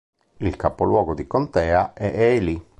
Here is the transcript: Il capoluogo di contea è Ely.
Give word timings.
Il 0.39 0.55
capoluogo 0.55 1.13
di 1.13 1.27
contea 1.27 1.93
è 1.93 2.07
Ely. 2.11 2.65